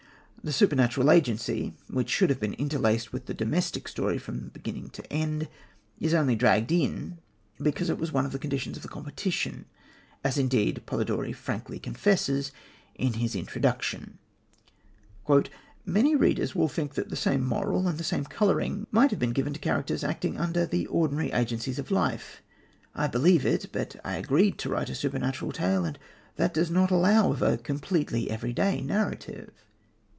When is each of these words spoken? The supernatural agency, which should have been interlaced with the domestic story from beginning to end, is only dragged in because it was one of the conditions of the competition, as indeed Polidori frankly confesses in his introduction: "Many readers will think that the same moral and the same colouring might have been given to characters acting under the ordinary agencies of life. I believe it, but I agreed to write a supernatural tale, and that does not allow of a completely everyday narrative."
The 0.43 0.51
supernatural 0.51 1.11
agency, 1.11 1.75
which 1.87 2.09
should 2.09 2.31
have 2.31 2.39
been 2.39 2.55
interlaced 2.55 3.13
with 3.13 3.27
the 3.27 3.33
domestic 3.35 3.87
story 3.87 4.17
from 4.17 4.49
beginning 4.49 4.89
to 4.89 5.05
end, 5.13 5.47
is 5.99 6.15
only 6.15 6.35
dragged 6.35 6.71
in 6.71 7.19
because 7.61 7.91
it 7.91 7.99
was 7.99 8.11
one 8.11 8.25
of 8.25 8.31
the 8.31 8.39
conditions 8.39 8.75
of 8.75 8.81
the 8.81 8.89
competition, 8.89 9.65
as 10.23 10.39
indeed 10.39 10.81
Polidori 10.87 11.31
frankly 11.31 11.77
confesses 11.77 12.51
in 12.95 13.13
his 13.13 13.35
introduction: 13.35 14.17
"Many 15.85 16.15
readers 16.15 16.55
will 16.55 16.67
think 16.67 16.95
that 16.95 17.09
the 17.09 17.15
same 17.15 17.45
moral 17.45 17.87
and 17.87 17.99
the 17.99 18.03
same 18.03 18.25
colouring 18.25 18.87
might 18.89 19.11
have 19.11 19.19
been 19.19 19.33
given 19.33 19.53
to 19.53 19.59
characters 19.59 20.03
acting 20.03 20.39
under 20.39 20.65
the 20.65 20.87
ordinary 20.87 21.31
agencies 21.31 21.77
of 21.77 21.91
life. 21.91 22.41
I 22.95 23.05
believe 23.05 23.45
it, 23.45 23.67
but 23.71 23.95
I 24.03 24.15
agreed 24.15 24.57
to 24.57 24.69
write 24.69 24.89
a 24.89 24.95
supernatural 24.95 25.51
tale, 25.51 25.85
and 25.85 25.99
that 26.37 26.55
does 26.55 26.71
not 26.71 26.89
allow 26.89 27.31
of 27.31 27.43
a 27.43 27.59
completely 27.59 28.31
everyday 28.31 28.81
narrative." 28.81 29.51